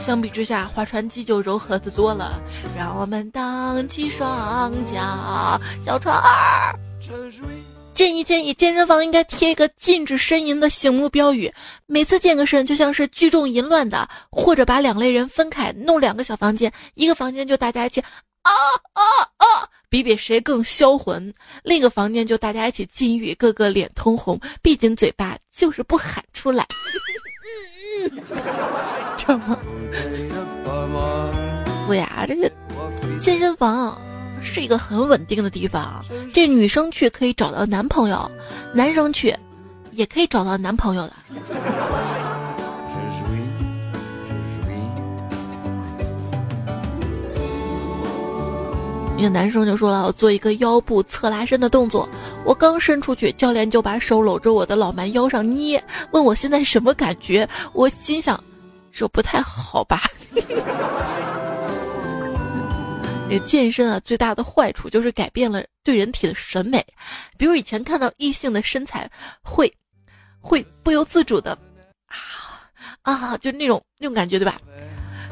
[0.00, 2.40] 相比之下，划船机就柔和的多了。
[2.76, 6.74] 让我们荡起双桨，小船儿。
[8.00, 11.52] 建议建议，健身房应该贴一个禁止呻吟的醒目标语。
[11.84, 18.50] 每次健个身，就像是聚众淫乱的，或者把两类人分开，弄两个小房间，一个房间就大家一起啊
[18.94, 19.02] 啊
[19.36, 21.30] 啊，比比谁更销魂；
[21.62, 26.64] 另一个房间就大家一起禁欲，个个脸通红，闭紧嘴巴，就是不喊出来。
[28.00, 28.22] 嗯嗯，
[29.18, 29.58] 这么？
[31.86, 32.50] 不呀，这个
[33.20, 34.00] 健身房。
[34.42, 38.30] 是一个很稳定的地方，这女生去可以找到男朋友，
[38.74, 39.34] 男生去
[39.92, 41.12] 也可以找到男朋友的。
[49.16, 52.08] 一个男生就说了：“我做一个腰部侧拉伸的动作，
[52.42, 57.46] 我刚伸出去，教练就把手搂着我的老蛮腰上捏，问我现在什么感觉？
[57.74, 58.42] 我心想，
[58.90, 60.00] 这不太好吧。”
[63.30, 66.84] 这健身啊，最大的坏处就是改变了对人体的审美。
[67.38, 69.08] 比如以前看到异性的身材，
[69.40, 69.72] 会
[70.40, 71.56] 会不由自主的
[72.06, 72.68] 啊
[73.02, 74.56] 啊，就那种那种感觉，对吧？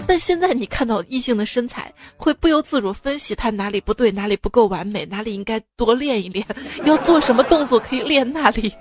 [0.07, 6.47] 但现在你看到异性的身材，会不由自主分析他哪里不对，哪里不够完美，哪里应该多练一练，
[6.85, 8.73] 要做什么动作可以练那里。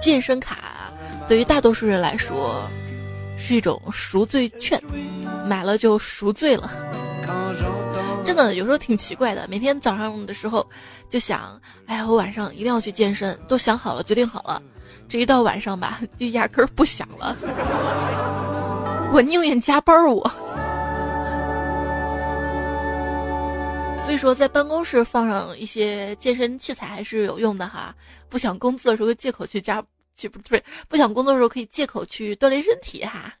[0.00, 0.92] 健身卡
[1.26, 2.70] 对于大多数人来说。
[3.38, 4.80] 是一种赎罪券，
[5.46, 6.70] 买了就赎罪了。
[8.24, 10.66] 真的有时候挺奇怪的，每天早上的时候
[11.08, 14.60] 就想，哎呀，我晚上一定要去健身，都想好了，决定好了。
[15.08, 17.36] 这一到晚上吧，就压根儿不想了。
[19.12, 20.28] 我宁愿加班儿，我。
[24.02, 27.94] 所以说，在办公室放上一些健身器材还是有用的哈。
[28.28, 29.82] 不想工作的时候，借口去加。
[30.16, 33.34] 去不对，不想工作的时候可以借口去锻炼身体哈，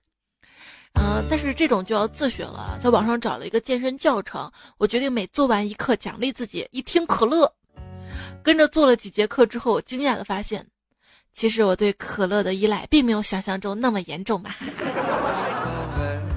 [0.92, 2.78] 嗯，但是这种就要自学了。
[2.80, 7.50] 在网上找了一个健身教程，我决定每做完一课奖励自己一听可乐。
[8.42, 10.66] 跟着做了几节课之后，我惊讶的发现，
[11.32, 14.54] 其实我对可乐的依赖并没有想象中那么严重嘛。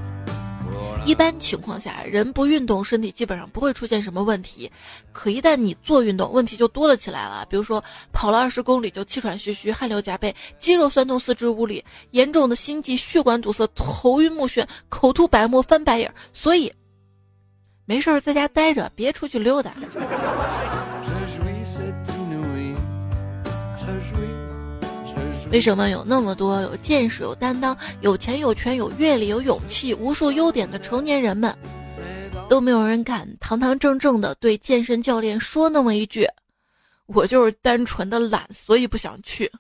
[1.10, 4.72] 一般情况下，人不运动，身体基本上不会出现什么问题。
[5.12, 7.48] 可一旦你做运动，问题就多了起来了。
[7.50, 16.13] 比如说，跑了二十公里就气喘吁吁、汗流浃背、肌肉酸痛、四肢无力、严重的心悸、血管堵塞、头晕目眩、口吐白沫、翻白眼。
[16.32, 16.72] 所以，
[17.86, 19.74] 没事儿在家待着，别出去溜达。
[25.51, 31.55] 为什么有那么多有见识、有担当、有钱、有权、有阅历、有勇气、无数优点的成年人们，
[32.47, 36.27] 都没有人敢堂堂正正的对健身教练说那么一句
[37.07, 39.52] ：“我就是单纯的懒，所以不想去。”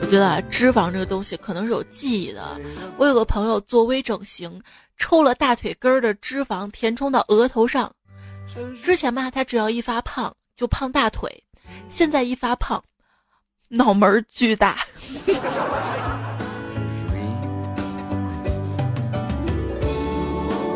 [0.00, 2.60] 我觉得啊脂肪这个东西可能是有记忆的。
[2.98, 4.60] 我有个朋友做微整形，
[4.96, 7.90] 抽了大腿根儿的脂肪填充到额头上。
[8.82, 11.30] 之前嘛，他只要一发胖就胖大腿。
[11.88, 12.82] 现在一发胖，
[13.68, 14.78] 脑门巨大。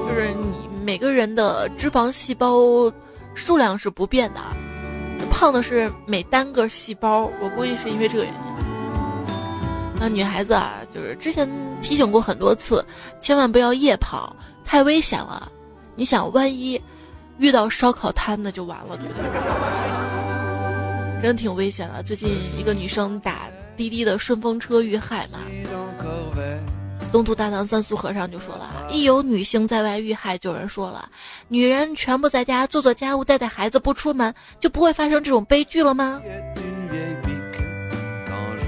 [0.06, 2.90] 就是你每个人的脂肪细胞
[3.34, 4.40] 数量是不变的，
[5.30, 7.30] 胖的是每单个细胞。
[7.40, 8.40] 我估计是因为这个原因。
[9.98, 11.48] 那女孩子啊，就是之前
[11.80, 12.84] 提醒过很多次，
[13.20, 15.50] 千万不要夜跑，太危险了。
[15.94, 16.78] 你想，万一
[17.38, 19.22] 遇到烧烤摊，那就完了，对不对？
[21.22, 22.02] 真挺危险的。
[22.02, 25.40] 最近一个女生打滴滴的顺风车遇害嘛。
[27.12, 31.08] 东土大唐三苏和尚就说了：一有女性在外遇害，就有人说了，
[31.48, 36.20] 女人全部在家做做家务、带带孩子，不出门，就不会发生这种悲剧了吗？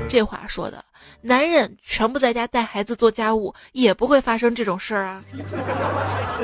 [0.08, 0.82] 这话说的。
[1.28, 5.22] 男人全部在家带孩子做家务，也不会发生这种事儿啊。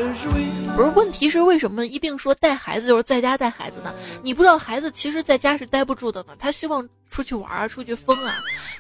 [0.77, 3.95] 不是，问题是为什么一定说带孩子就是在家带孩子呢？
[4.23, 6.35] 你不知道孩子其实在家是待不住的吗？
[6.39, 8.35] 他希望出去玩啊，出去疯啊。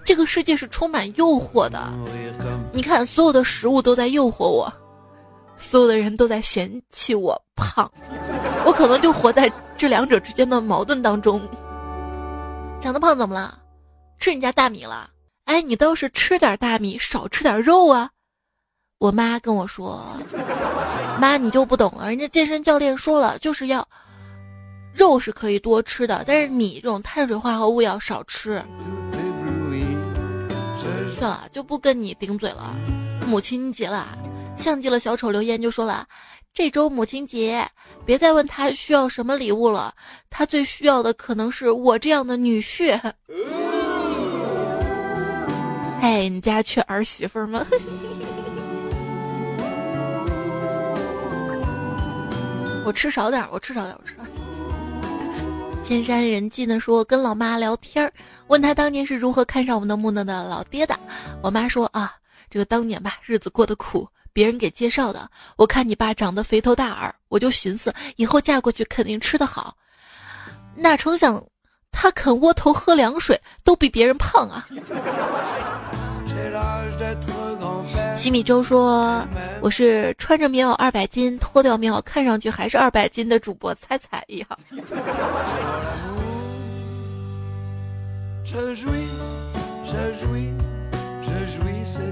[0.05, 1.91] 这个世界是充满诱惑的，
[2.71, 4.71] 你看，所有的食物都在诱惑我，
[5.57, 7.91] 所有的人都在嫌弃我胖，
[8.67, 11.41] 我可能就活在这两者之间的矛盾当中。
[12.83, 13.59] 长得胖怎么了？
[14.19, 15.09] 吃你家大米了？
[15.45, 18.11] 哎，你倒是吃点大米，少吃点肉啊！
[18.99, 20.17] 我妈跟我说
[21.21, 23.87] ：“妈，你就不懂了，人家健身教练说了，就是要
[24.95, 28.65] 肉是可以多吃的，但是米这种碳水化合物要少吃。”
[31.15, 32.75] 算了，就不跟你顶嘴了。
[33.27, 34.19] 母亲节了，
[34.57, 36.07] 像极了小丑留言就说了
[36.55, 37.67] ：“这周母亲节，
[38.07, 39.95] 别再问他需要什么礼物了，
[40.31, 42.99] 他最需要的可能是我这样的女婿。”
[46.05, 47.67] 哎，你家缺儿媳妇吗？
[52.85, 54.15] 我吃少点，我吃少点，我吃。
[55.83, 58.13] 千山人迹呢说跟老妈聊天儿，
[58.49, 60.95] 问他当年是如何看上我们的木讷的老爹的。
[61.43, 62.13] 我妈说啊，
[62.51, 65.27] 这个当年吧，日子过得苦，别人给介绍的。
[65.57, 69.75] 我看你爸长得肥头大耳，我就寻思以后嫁过去肯定吃得好。
[70.77, 71.43] 哪成想
[71.97, 74.67] 他啃窝头喝凉水，都比别人胖啊。
[78.15, 79.27] 西米粥说
[79.63, 84.47] ：“我是穿着棉袄二百斤，脱掉棉袄看上去还是二百斤的主播彩彩呀。”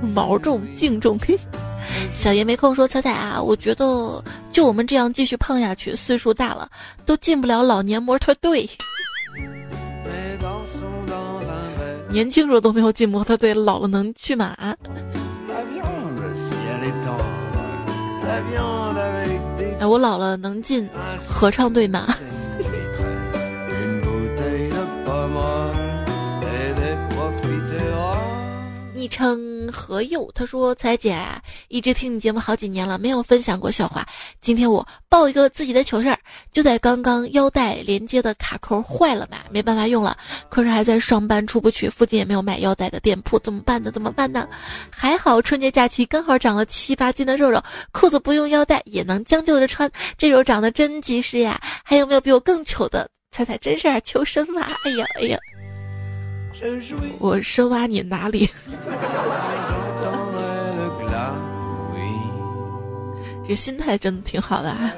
[0.01, 1.18] 毛重净重，
[2.16, 6.68] 小爷没空说彩彩啊，我觉得就我们这样继续胖下去，岁数大了
[7.05, 8.68] 都进不了老年模特队。
[12.11, 14.55] 年轻时候都没有进模特队，老了能去吗？
[19.80, 20.89] 哎，我老了能进
[21.26, 22.07] 合唱队吗？
[29.03, 31.19] 昵称何佑，他说：“彩姐，
[31.67, 34.07] 一直听你节目好几年了，没有分享过笑话。
[34.41, 36.17] 今天我报一个自己的糗事儿，
[36.53, 40.17] 就在刚刚腰带连接的卡扣坏了嘛，没办法用了，
[40.49, 43.91] 可是还在上班出不去，附近也没有卖腰带的店铺，怎么办呢？
[43.91, 44.47] 怎么办呢？
[44.89, 51.61] 还好春节假期刚好长了七八斤的肉肉，裤子不用腰带也能将就着穿，这肉长得真及时呀！
[51.83, 53.09] 还有没有比我更糗的？
[53.33, 54.69] 彩彩真是求生吧！
[54.85, 55.37] 哎呀哎呀！”
[57.19, 58.49] 我深挖你哪里？
[63.47, 64.93] 这心态真的挺好的啊！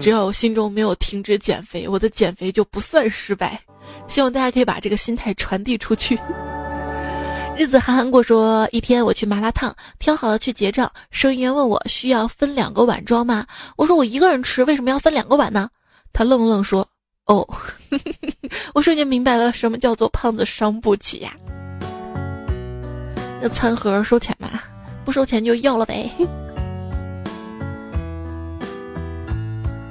[0.00, 3.60] 只要我心中没有停止减肥，我的减肥就不算失败。
[4.08, 6.18] 希望大家可以把这个心态传递出去。
[7.56, 13.46] 日子憨憨过说，一天我去麻辣烫，挑好了去结账，收银员问我需要分两个碗装吗？
[13.76, 15.68] 我说我一个人吃，为什么要分两个碗呢？
[16.12, 16.88] 他愣愣说。
[17.26, 17.46] 哦，
[18.74, 21.32] 我瞬间明白了什么叫做胖子伤不起呀！
[23.40, 24.48] 那餐盒收钱吗？
[25.04, 26.10] 不收钱就要了呗。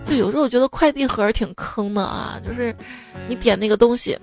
[0.06, 2.76] 就有时候我觉得快递盒挺坑的啊，就是
[3.30, 4.18] 你点那个东西，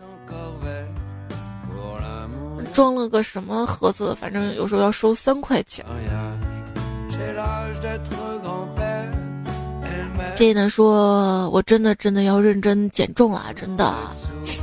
[2.75, 5.85] 装了个什么盒子，反正有时候要收三块钱。
[10.39, 13.93] 这呢说，我真的真的要认真减重了，真的，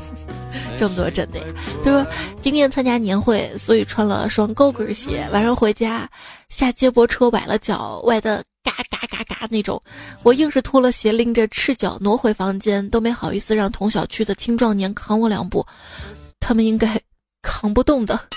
[0.79, 1.39] 这么多真的。
[1.83, 2.07] 他说
[2.39, 5.27] 今天参加年会，所以穿了双高跟鞋。
[5.33, 6.09] 晚上回家
[6.47, 9.83] 下接驳车崴了脚，崴的嘎嘎嘎嘎那种。
[10.23, 15.65] 我硬是脱了鞋，拎着赤脚挪回房间，都没好意思让同小区的青壮年扛我两步，
[16.39, 16.97] 他们应该
[17.41, 18.17] 扛不动的。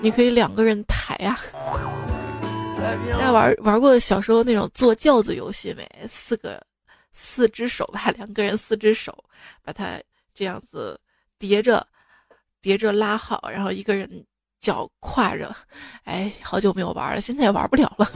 [0.00, 1.38] 你可以两个人抬呀。
[2.80, 5.88] 大家玩玩过小时候那种坐轿子游戏没？
[6.08, 6.64] 四个
[7.12, 9.12] 四只手吧，两个人四只手，
[9.62, 10.00] 把它
[10.34, 10.98] 这样子
[11.38, 11.86] 叠着
[12.62, 14.24] 叠着拉好，然后一个人
[14.60, 15.54] 脚跨着。
[16.04, 18.08] 哎，好久没有玩了，现在也玩不了了。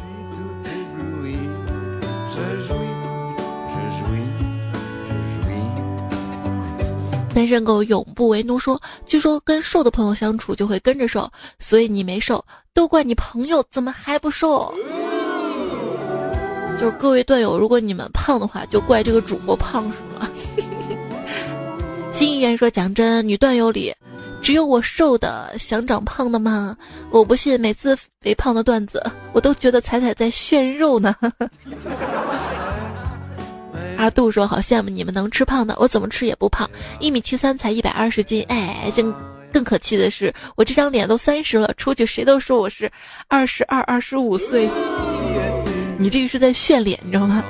[7.34, 14.72] 单身狗永不为奴说：“据说跟瘦的朋友相处就会跟着瘦，所以你没瘦，都怪你朋友怎么还不瘦？
[16.78, 20.28] 就是各位段友，如果你们胖的话，就怪这个主播胖是吗？
[22.12, 23.94] 新议员说：“讲真，女段友里
[24.42, 26.76] 只有我瘦的，想长胖的吗？
[27.10, 29.02] 我不信，每次肥胖的段子，
[29.32, 31.14] 我都觉得彩彩在炫肉呢。
[34.02, 39.14] ”阿杜说：“好羡慕你们能吃胖的，我怎么吃也不胖，一米七三才一百二十斤，哎，真。”
[39.54, 42.90] 更可气的是，我这张脸都三十了，出去谁都说我是
[43.28, 44.68] 二十二、二十五岁。
[45.98, 47.44] 你这个是在炫脸，你知道吗？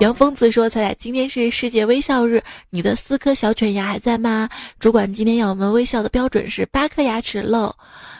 [0.00, 4.50] 杨疯子说：“彩彩，今天是世界微笑日，你的四颗小犬牙还在吗？
[4.78, 7.74] 主管今天要我们微笑的标准是八颗牙齿喽。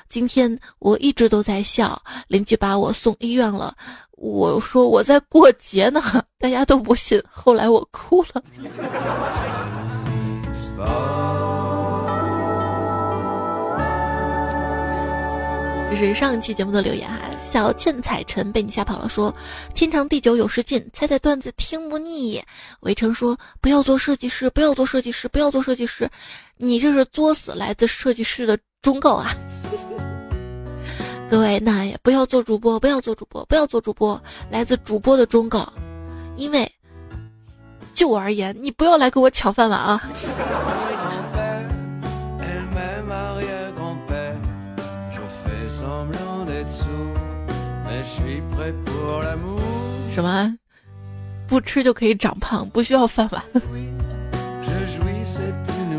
[0.08, 3.76] 今天我一直都在笑，邻居把我送医院了。
[4.20, 6.02] 我说我在过节呢，
[6.38, 7.18] 大家都不信。
[7.30, 8.42] 后来我哭了。”
[15.90, 19.34] 这是上一期节目的留言哈，小倩彩晨被你吓跑了，说
[19.74, 22.40] 天长地久有时尽，猜猜段子听不腻。
[22.80, 26.08] 围城说不要做设计师，不要做设计师，不要做设计师，
[26.58, 29.34] 你这是作死来自设计师的忠告啊！
[31.30, 34.20] 各位那也不要做主播，不要做主播，不要做主播，
[34.50, 35.72] 来自主播的忠告，
[36.36, 36.68] 因为
[37.94, 40.02] 就我而言，你不要来给我抢饭碗啊！
[50.08, 50.58] 什么？
[51.46, 53.40] 不吃就可以长胖，不需要饭碗？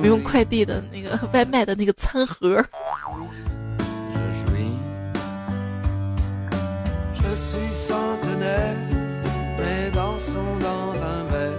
[0.02, 2.62] 不用快递的那个外卖的那个餐盒？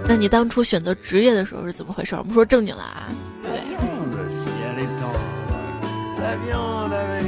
[0.07, 2.15] 那你当初选择职业的时候是怎么回事？
[2.15, 3.07] 我们说正经的啊，
[3.43, 3.51] 对。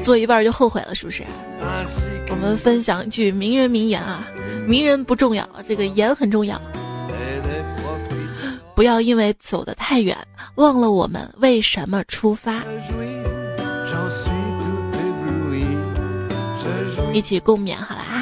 [0.04, 1.24] 做一半就后悔了，是不是？
[2.30, 4.28] 我们分享一句名人名言啊，
[4.68, 6.62] 名人不重要，这个言很重要。
[8.76, 10.16] 不要因为走得太远，
[10.56, 12.62] 忘了我们为什么出发。
[17.14, 18.15] 一起共勉好了啊！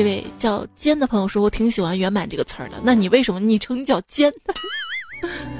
[0.00, 2.76] 这位叫尖的朋友说，我挺喜欢“圆满”这个词儿的。
[2.82, 4.32] 那你为什么昵称叫尖？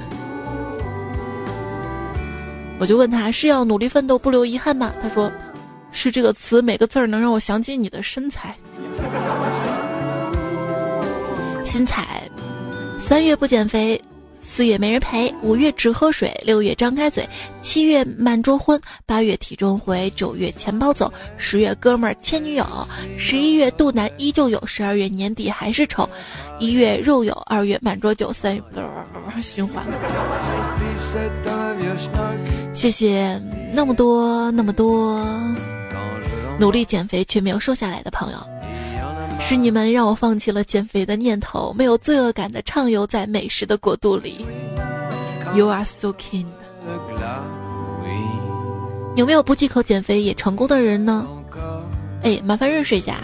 [2.79, 4.91] 我就问他是要努力奋斗不留遗憾吗？
[4.99, 5.31] 他说，
[5.91, 8.55] 是这个词每个字儿能让我想起你的身材。
[11.63, 12.23] 新彩，
[12.97, 14.01] 三月不减肥。
[14.41, 17.27] 四月没人陪，五月只喝水，六月张开嘴，
[17.61, 22.65] 七月满桌荤，八月体重回，九月钱包走，十月哥们儿牵女友，
[23.17, 26.09] 十一月肚腩依旧有，十二月年底还是丑，
[26.59, 28.61] 一月肉有，二月满桌酒，三月
[29.41, 29.85] 循环。
[32.73, 33.41] 谢谢
[33.73, 35.25] 那么多那么多
[36.59, 38.37] 努力减肥却没有瘦下来的朋友。
[39.43, 44.45] 是你们让我放弃了减肥的念头，没有罪恶感的畅游在美食的国度里。
[45.53, 46.45] You are so kind。
[49.15, 51.27] 有没有不忌口减肥也成功的人呢？
[52.23, 53.17] 哎，麻烦认识一下，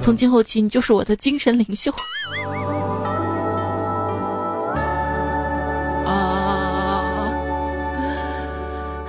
[0.00, 1.92] 从今后起你就是我的精神领袖。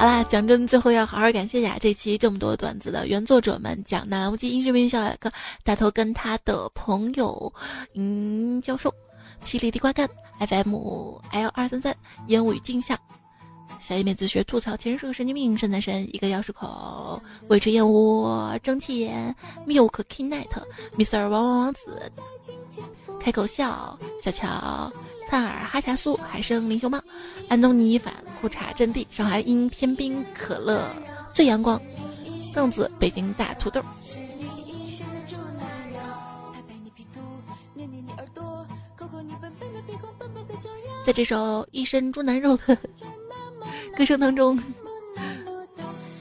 [0.04, 5.32] 好啦，讲真，最后要好好感谢一下这期这么多段子的原作者们：讲南无记英视频小百科
[5.64, 7.54] 大头跟他的朋友，
[7.96, 8.94] 嗯，教授，
[9.46, 10.06] 霹雳地瓜干
[10.42, 10.76] ，FM
[11.32, 11.96] L 二三三，
[12.28, 13.00] 烟雾与镜像，
[13.80, 19.36] 小一妹自学吐槽，前是个神经病，身在神一个钥匙口，维持燕窝，蒸汽眼
[19.68, 22.12] ，Milk King Night，Mr 王王王子，
[23.20, 24.92] 开口笑，小乔。
[25.26, 27.02] 灿尔哈茶苏海生林熊猫，
[27.50, 30.88] 安东尼反裤衩阵地，上海因天冰可乐
[31.34, 31.82] 最阳光，
[32.54, 33.82] 凳子北京大土豆。
[41.04, 42.78] 在这首一身猪腩肉的
[43.98, 44.58] 歌声当中，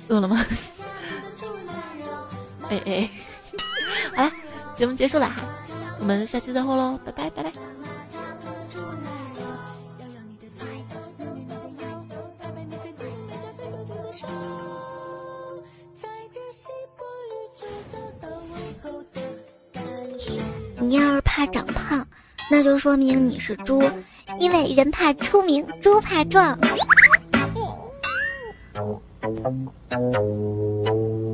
[0.09, 0.45] 饿了吗？
[2.71, 3.11] 哎 哎，
[4.17, 4.33] 好了，
[4.75, 5.43] 节目结束了哈，
[6.01, 7.53] 我们下期再会喽，拜拜拜拜。
[20.79, 22.07] 你要是怕长胖，
[22.51, 23.83] 那就说明你是猪，
[24.41, 26.59] 因为人怕出名，猪怕壮。
[28.75, 29.03] Thank
[29.93, 31.32] you.